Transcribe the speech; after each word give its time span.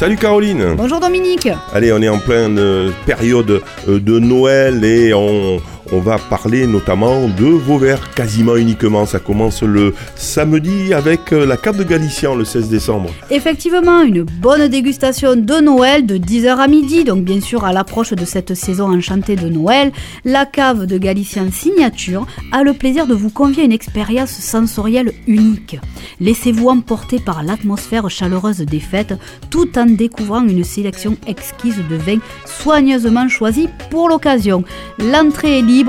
Salut 0.00 0.16
Caroline. 0.16 0.76
Bonjour 0.78 0.98
Dominique. 0.98 1.46
Allez, 1.74 1.92
on 1.92 2.00
est 2.00 2.08
en 2.08 2.18
pleine 2.18 2.58
euh, 2.58 2.90
période 3.04 3.60
euh, 3.86 4.00
de 4.00 4.18
Noël 4.18 4.82
et 4.82 5.12
on, 5.12 5.60
on 5.92 5.98
va 5.98 6.18
parler 6.18 6.66
notamment 6.66 7.28
de 7.28 7.44
Vauvert 7.44 8.10
quasiment 8.14 8.56
uniquement. 8.56 9.06
Ça 9.06 9.18
commence 9.18 9.62
le 9.62 9.94
samedi 10.14 10.94
avec 10.94 11.32
euh, 11.32 11.44
la 11.44 11.56
cave 11.56 11.78
de 11.78 11.84
Galicien 11.84 12.34
le 12.34 12.44
16 12.44 12.68
décembre. 12.68 13.10
Effectivement, 13.30 14.02
une 14.02 14.22
bonne 14.22 14.68
dégustation 14.68 15.34
de 15.34 15.60
Noël 15.60 16.06
de 16.06 16.16
10h 16.16 16.56
à 16.56 16.68
midi. 16.68 17.04
Donc 17.04 17.24
bien 17.24 17.40
sûr, 17.40 17.64
à 17.64 17.72
l'approche 17.72 18.12
de 18.12 18.24
cette 18.24 18.54
saison 18.54 18.92
enchantée 18.92 19.36
de 19.36 19.48
Noël, 19.48 19.92
la 20.24 20.46
cave 20.46 20.86
de 20.86 20.98
Galicien 20.98 21.50
Signature 21.50 22.26
a 22.52 22.62
le 22.62 22.72
plaisir 22.72 23.06
de 23.06 23.14
vous 23.14 23.30
convier 23.30 23.62
à 23.62 23.66
une 23.66 23.72
expérience 23.72 24.30
sensorielle 24.30 25.12
unique. 25.26 25.78
Laissez-vous 26.20 26.68
emporter 26.68 27.18
par 27.18 27.42
l'atmosphère 27.42 28.08
chaleureuse 28.10 28.58
des 28.58 28.80
fêtes 28.80 29.14
tout 29.50 29.78
en 29.78 29.86
découvrant 29.86 30.46
une 30.46 30.64
sélection 30.64 31.16
exquise 31.26 31.82
de 31.88 31.96
vins 31.96 32.20
soigneusement 32.44 33.28
choisis 33.28 33.68
pour 33.90 34.08
l'occasion. 34.08 34.64
L'entrée 34.98 35.58
est 35.58 35.62
libre 35.62 35.79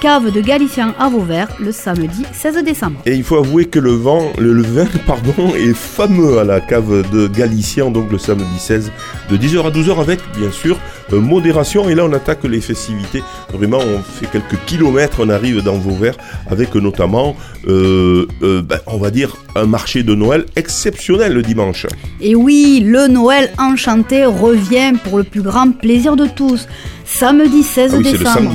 cave 0.00 0.30
de 0.30 0.40
Galicien 0.40 0.94
à 0.98 1.08
Vauvert 1.08 1.48
le 1.60 1.72
samedi 1.72 2.24
16 2.32 2.64
décembre. 2.64 3.00
Et 3.06 3.14
il 3.14 3.22
faut 3.22 3.36
avouer 3.36 3.66
que 3.66 3.78
le, 3.78 3.92
vent, 3.92 4.32
le, 4.38 4.62
vin 4.62 4.86
pardon, 5.06 5.54
est 5.54 5.74
fameux 5.74 6.38
à 6.38 6.44
la 6.44 6.60
cave 6.60 7.08
de 7.10 7.26
Galicien, 7.26 7.90
donc 7.90 8.10
le 8.10 8.18
samedi 8.18 8.58
16 8.58 8.90
de 9.30 9.36
10h 9.36 9.66
à 9.66 9.70
12h 9.70 10.00
avec 10.00 10.20
bien 10.36 10.50
sûr 10.50 10.78
euh, 11.12 11.20
modération. 11.20 11.88
Et 11.88 11.94
là 11.94 12.04
on 12.04 12.12
attaque 12.12 12.44
les 12.44 12.60
festivités. 12.60 13.22
Vraiment 13.52 13.78
on 13.78 14.02
fait 14.02 14.26
quelques 14.30 14.62
kilomètres, 14.66 15.18
on 15.20 15.28
arrive 15.28 15.62
dans 15.62 15.76
Vauvert 15.76 16.16
avec 16.50 16.74
notamment, 16.74 17.36
euh, 17.66 18.26
euh, 18.42 18.62
ben, 18.62 18.78
on 18.86 18.98
va 18.98 19.10
dire, 19.10 19.36
un 19.56 19.66
marché 19.66 20.02
de 20.02 20.14
Noël 20.14 20.46
exceptionnel 20.56 21.32
le 21.32 21.42
dimanche. 21.42 21.86
Et 22.20 22.34
oui, 22.34 22.82
le 22.84 23.08
Noël 23.08 23.52
enchanté 23.58 24.24
revient 24.24 24.92
pour 25.04 25.18
le 25.18 25.24
plus 25.24 25.42
grand 25.42 25.70
plaisir 25.70 26.16
de 26.16 26.26
tous. 26.26 26.66
Samedi 27.04 27.62
16 27.62 27.92
ah 27.94 27.96
oui, 27.98 28.12
décembre. 28.12 28.52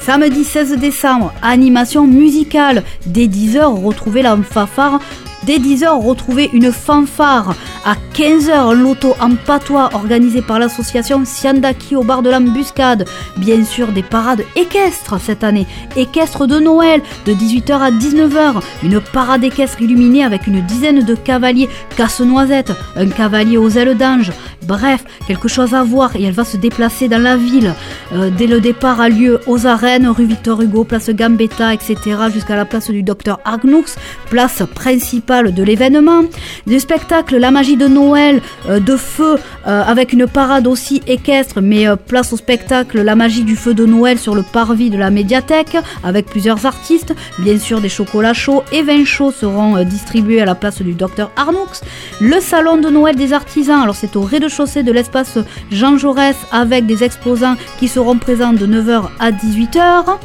Samedi 0.00 0.44
16 0.44 0.78
décembre, 0.78 1.32
animation 1.42 2.06
musicale. 2.06 2.82
Dès 3.06 3.26
10h, 3.26 3.84
retrouvez 3.84 4.22
la 4.22 4.36
fanfare 4.36 5.00
Dès 5.44 5.58
10h, 5.58 6.06
retrouvez 6.06 6.50
une 6.52 6.70
fanfare. 6.70 7.54
À 7.90 7.96
15h, 8.14 8.72
loto 8.80 9.16
en 9.20 9.34
patois 9.34 9.90
organisé 9.94 10.42
par 10.42 10.60
l'association 10.60 11.24
Siandaki 11.24 11.96
au 11.96 12.04
bar 12.04 12.22
de 12.22 12.30
l'embuscade. 12.30 13.04
Bien 13.36 13.64
sûr, 13.64 13.88
des 13.88 14.04
parades 14.04 14.44
équestres 14.54 15.18
cette 15.20 15.42
année. 15.42 15.66
Équestres 15.96 16.46
de 16.46 16.60
Noël 16.60 17.02
de 17.26 17.32
18h 17.32 17.72
à 17.72 17.90
19h. 17.90 18.62
Une 18.84 19.00
parade 19.00 19.42
équestre 19.42 19.82
illuminée 19.82 20.22
avec 20.22 20.46
une 20.46 20.60
dizaine 20.66 21.02
de 21.02 21.14
cavaliers 21.16 21.68
casse-noisette, 21.96 22.72
un 22.94 23.08
cavalier 23.08 23.56
aux 23.56 23.70
ailes 23.70 23.96
d'ange. 23.96 24.30
Bref, 24.68 25.02
quelque 25.26 25.48
chose 25.48 25.74
à 25.74 25.82
voir 25.82 26.14
et 26.14 26.22
elle 26.22 26.32
va 26.32 26.44
se 26.44 26.56
déplacer 26.56 27.08
dans 27.08 27.20
la 27.20 27.36
ville. 27.36 27.74
Euh, 28.12 28.30
dès 28.30 28.46
le 28.46 28.60
départ 28.60 29.00
a 29.00 29.08
lieu 29.08 29.40
aux 29.48 29.66
arènes, 29.66 30.06
rue 30.06 30.26
Victor 30.26 30.60
Hugo, 30.60 30.84
place 30.84 31.10
Gambetta, 31.10 31.74
etc. 31.74 31.96
jusqu'à 32.32 32.54
la 32.54 32.64
place 32.64 32.88
du 32.88 33.02
docteur 33.02 33.40
Argnoux, 33.44 33.84
place 34.28 34.62
principale 34.74 35.54
de 35.54 35.62
l'événement, 35.64 36.22
du 36.68 36.78
spectacle 36.78 37.38
La 37.38 37.50
magie 37.50 37.76
de 37.80 37.88
Noël, 37.88 38.42
euh, 38.68 38.78
de 38.78 38.94
feu, 38.94 39.36
euh, 39.66 39.82
avec 39.82 40.12
une 40.12 40.26
parade 40.26 40.66
aussi 40.66 41.00
équestre, 41.06 41.60
mais 41.62 41.88
euh, 41.88 41.96
place 41.96 42.30
au 42.34 42.36
spectacle 42.36 43.00
La 43.00 43.16
magie 43.16 43.42
du 43.42 43.56
feu 43.56 43.72
de 43.72 43.86
Noël 43.86 44.18
sur 44.18 44.34
le 44.34 44.42
parvis 44.42 44.90
de 44.90 44.98
la 44.98 45.10
médiathèque, 45.10 45.78
avec 46.04 46.26
plusieurs 46.26 46.66
artistes, 46.66 47.14
bien 47.38 47.58
sûr 47.58 47.80
des 47.80 47.88
chocolats 47.88 48.34
chauds 48.34 48.62
et 48.70 48.82
vins 48.82 49.06
chauds 49.06 49.32
seront 49.32 49.82
distribués 49.84 50.42
à 50.42 50.44
la 50.44 50.54
place 50.54 50.82
du 50.82 50.92
docteur 50.92 51.30
Arnoux. 51.36 51.58
Le 52.20 52.38
salon 52.40 52.76
de 52.76 52.90
Noël 52.90 53.16
des 53.16 53.32
artisans, 53.32 53.80
alors 53.80 53.96
c'est 53.96 54.14
au 54.14 54.20
rez-de-chaussée 54.20 54.82
de 54.82 54.92
l'espace 54.92 55.38
Jean 55.70 55.96
Jaurès, 55.96 56.36
avec 56.52 56.84
des 56.84 57.02
exposants 57.02 57.56
qui 57.78 57.88
seront 57.88 58.18
présents 58.18 58.52
de 58.52 58.66
9h 58.66 59.04
à 59.18 59.32
18h. 59.32 60.18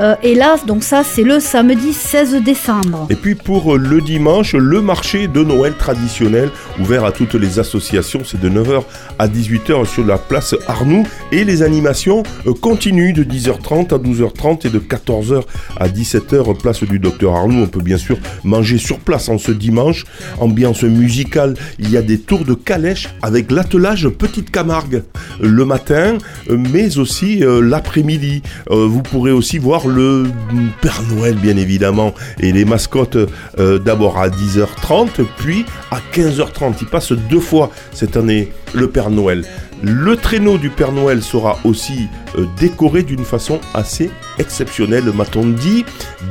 Euh, 0.00 0.14
et 0.22 0.34
là, 0.34 0.56
donc 0.66 0.84
ça, 0.84 1.02
c'est 1.02 1.24
le 1.24 1.40
samedi 1.40 1.92
16 1.92 2.42
décembre. 2.42 3.06
Et 3.10 3.16
puis 3.16 3.34
pour 3.34 3.76
le 3.76 4.00
dimanche, 4.00 4.54
le 4.54 4.80
marché 4.80 5.26
de 5.26 5.42
Noël 5.42 5.74
traditionnel, 5.76 6.50
ouvert 6.88 7.04
à 7.04 7.12
toutes 7.12 7.34
les 7.34 7.58
associations, 7.58 8.22
c'est 8.24 8.40
de 8.40 8.48
9h 8.48 8.82
à 9.18 9.28
18h 9.28 9.84
sur 9.84 10.06
la 10.06 10.16
place 10.16 10.54
Arnoux. 10.68 11.06
Et 11.32 11.44
les 11.44 11.62
animations 11.62 12.22
euh, 12.46 12.54
continuent 12.54 13.12
de 13.12 13.24
10h30 13.24 13.94
à 13.94 13.98
12h30 13.98 14.66
et 14.66 14.70
de 14.70 14.78
14h 14.78 15.42
à 15.76 15.86
17h, 15.86 16.56
place 16.56 16.82
du 16.84 16.98
docteur 16.98 17.34
Arnoux. 17.36 17.62
On 17.62 17.66
peut 17.66 17.82
bien 17.82 17.98
sûr 17.98 18.16
manger 18.42 18.78
sur 18.78 19.00
place 19.00 19.28
en 19.28 19.36
ce 19.36 19.52
dimanche. 19.52 20.06
Ambiance 20.38 20.82
musicale, 20.82 21.56
il 21.78 21.90
y 21.90 21.98
a 21.98 22.02
des 22.02 22.18
tours 22.18 22.46
de 22.46 22.54
calèche 22.54 23.08
avec 23.20 23.50
l'attelage 23.50 24.08
Petite 24.08 24.50
Camargue 24.50 25.02
le 25.42 25.64
matin, 25.66 26.16
mais 26.48 26.96
aussi 26.96 27.42
l'après-midi. 27.44 28.42
Vous 28.70 29.02
pourrez 29.02 29.32
aussi 29.32 29.58
voir 29.58 29.86
le 29.86 30.24
Père 30.80 31.02
Noël 31.14 31.34
bien 31.34 31.58
évidemment 31.58 32.14
et 32.40 32.52
les 32.52 32.64
mascottes 32.64 33.18
euh, 33.58 33.78
d'abord 33.78 34.18
à 34.18 34.30
10h30 34.30 35.24
puis 35.36 35.66
à 35.90 36.00
15h30. 36.14 36.77
Il 36.80 36.86
passe 36.86 37.12
deux 37.12 37.40
fois 37.40 37.70
cette 37.92 38.16
année 38.16 38.52
le 38.74 38.88
Père 38.88 39.10
Noël. 39.10 39.44
Le 39.82 40.16
traîneau 40.16 40.58
du 40.58 40.70
Père 40.70 40.90
Noël 40.90 41.22
sera 41.22 41.58
aussi 41.64 42.08
euh, 42.36 42.46
décoré 42.58 43.04
d'une 43.04 43.24
façon 43.24 43.60
assez 43.74 44.10
exceptionnelle, 44.38 45.04
m'a-t-on 45.14 45.46
dit. 45.46 45.84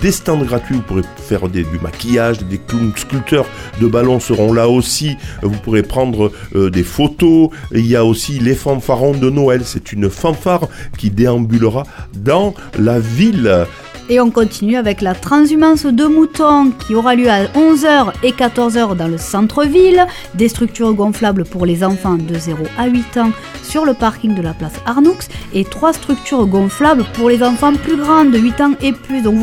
Des 0.00 0.12
stands 0.12 0.38
gratuits, 0.38 0.76
vous 0.76 0.82
pourrez 0.82 1.02
faire 1.16 1.48
du 1.48 1.64
maquillage, 1.82 2.38
des 2.38 2.60
sculpteurs 2.96 3.46
de 3.80 3.86
ballons 3.86 4.18
seront 4.18 4.52
là 4.52 4.68
aussi. 4.68 5.16
Vous 5.42 5.58
pourrez 5.58 5.82
prendre 5.82 6.32
euh, 6.54 6.70
des 6.70 6.82
photos. 6.82 7.50
Il 7.72 7.86
y 7.86 7.96
a 7.96 8.04
aussi 8.04 8.38
les 8.38 8.54
fanfarons 8.54 9.12
de 9.12 9.28
Noël. 9.28 9.62
C'est 9.64 9.92
une 9.92 10.08
fanfare 10.08 10.68
qui 10.96 11.10
déambulera 11.10 11.84
dans 12.14 12.54
la 12.78 12.98
ville. 12.98 13.66
Et 14.10 14.20
on 14.20 14.30
continue 14.30 14.76
avec 14.76 15.00
la 15.00 15.14
transhumance 15.14 15.86
de 15.86 16.04
moutons 16.04 16.70
qui 16.72 16.94
aura 16.94 17.14
lieu 17.14 17.30
à 17.30 17.44
11h 17.44 18.12
et 18.22 18.32
14h 18.32 18.96
dans 18.96 19.08
le 19.08 19.16
centre-ville. 19.16 20.06
Des 20.34 20.48
structures 20.48 20.92
gonflables 20.92 21.44
pour 21.44 21.64
les 21.64 21.82
enfants 21.82 22.16
de 22.16 22.34
0 22.34 22.64
à 22.76 22.86
8 22.86 23.16
ans 23.16 23.30
sur 23.62 23.86
le 23.86 23.94
parking 23.94 24.34
de 24.34 24.42
la 24.42 24.52
place 24.52 24.74
Arnoux 24.84 25.16
et 25.54 25.64
trois 25.64 25.94
structures 25.94 26.46
gonflables 26.46 27.04
pour 27.14 27.30
les 27.30 27.42
enfants 27.42 27.72
plus 27.72 27.96
grands 27.96 28.26
de 28.26 28.38
8 28.38 28.60
ans 28.60 28.72
et 28.82 28.92
plus. 28.92 29.22
Donc 29.22 29.36
vous 29.36 29.40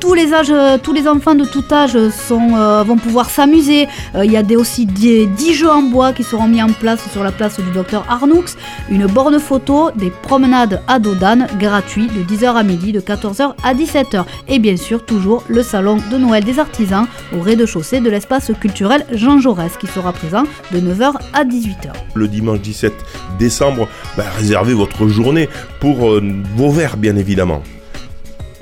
tous 0.00 0.14
les 0.14 0.32
âges, 0.32 0.50
euh, 0.50 0.78
tous 0.82 0.92
les 0.92 1.08
enfants 1.08 1.34
de 1.34 1.44
tout 1.44 1.64
âge 1.70 1.96
euh, 1.96 2.82
vont 2.86 2.96
pouvoir 2.96 3.30
s'amuser. 3.30 3.88
Euh, 4.14 4.24
il 4.24 4.32
y 4.32 4.36
a 4.36 4.42
des, 4.42 4.56
aussi 4.56 4.86
10 4.86 5.54
jeux 5.54 5.70
en 5.70 5.82
bois 5.82 6.12
qui 6.12 6.22
seront 6.22 6.48
mis 6.48 6.62
en 6.62 6.72
place 6.72 7.00
sur 7.12 7.22
la 7.24 7.32
place 7.32 7.58
du 7.60 7.70
docteur 7.72 8.04
Arnoux, 8.08 8.44
une 8.90 9.06
borne 9.06 9.38
photo, 9.38 9.90
des 9.94 10.10
promenades 10.10 10.82
à 10.86 10.98
dos 10.98 11.14
d'âne 11.14 11.46
gratuits 11.58 12.06
de 12.08 12.22
10h 12.22 12.54
à 12.54 12.62
midi, 12.62 12.92
de 12.92 13.00
14h 13.00 13.54
à 13.62 13.74
17h. 13.74 14.24
Et 14.48 14.58
bien 14.58 14.76
sûr, 14.76 15.04
toujours 15.04 15.44
le 15.48 15.62
salon 15.62 15.98
de 16.10 16.16
Noël 16.16 16.44
des 16.44 16.58
artisans 16.58 17.06
au 17.36 17.40
rez-de-chaussée 17.40 18.00
de 18.00 18.10
l'espace 18.10 18.50
culturel 18.60 19.04
Jean 19.12 19.38
Jaurès 19.40 19.76
qui 19.76 19.86
sera 19.86 20.12
présent 20.12 20.44
de 20.72 20.80
9h 20.80 21.14
à 21.32 21.44
18h. 21.44 21.92
Le 22.14 22.28
dimanche 22.28 22.60
17 22.60 22.92
décembre, 23.38 23.88
bah, 24.16 24.24
réservez 24.36 24.74
votre 24.74 25.08
journée 25.08 25.48
pour 25.80 26.10
vos 26.56 26.70
verres 26.70 26.96
bien 26.96 27.16
évidemment. 27.16 27.62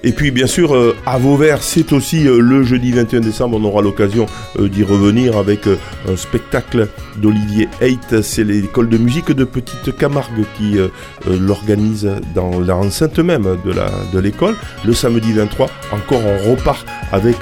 Et 0.07 0.13
puis 0.13 0.31
bien 0.31 0.47
sûr, 0.47 0.73
euh, 0.73 0.95
à 1.05 1.19
Vauvert, 1.19 1.65
c'est 1.65 1.93
aussi 1.93 2.29
euh, 2.29 2.39
le 2.39 2.63
jeudi 2.63 2.93
21 2.93 3.19
décembre, 3.19 3.59
on 3.61 3.65
aura 3.65 3.83
l'occasion 3.83 4.27
euh, 4.57 4.69
d'y 4.69 4.85
revenir 4.85 5.37
avec 5.37 5.67
un 5.67 6.15
spectacle 6.15 6.87
d'Olivier 7.17 7.69
Haidt. 7.81 8.23
C'est 8.23 8.45
l'école 8.45 8.89
de 8.89 8.99
musique 8.99 9.33
de 9.33 9.43
Petite 9.43 9.97
Camargue 9.97 10.45
qui 10.57 10.77
l'organise 11.29 12.09
dans 12.37 12.61
l'enceinte 12.61 13.19
même 13.19 13.57
de 13.65 14.19
l'école. 14.21 14.55
Le 14.85 14.93
samedi 14.93 15.33
23, 15.33 15.69
encore 15.91 16.23
on 16.25 16.51
repart 16.53 16.87
avec 17.11 17.39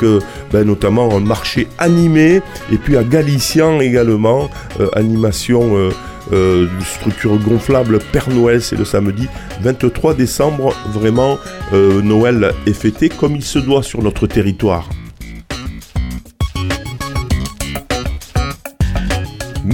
ben, 0.51 0.65
notamment 0.65 1.15
un 1.15 1.21
marché 1.21 1.69
animé. 1.77 2.41
Et 2.73 2.79
puis 2.79 2.97
à 2.97 3.05
Galician 3.05 3.81
également, 3.81 4.49
animation 4.95 5.91
euh, 6.33 6.69
structure 6.81 7.39
gonflable 7.39 7.99
Père 8.13 8.31
Noël, 8.31 8.63
c'est 8.63 8.77
le 8.77 8.85
samedi 8.85 9.29
23 9.61 10.15
décembre. 10.15 10.75
Vraiment, 10.89 11.39
euh, 11.73 12.03
Noël 12.03 12.53
est 12.67 12.73
fêté 12.73 13.09
comme 13.09 13.37
il 13.37 13.45
se 13.45 13.59
doit 13.59 13.83
sur 13.83 14.03
notre 14.03 14.27
territoire. 14.27 14.89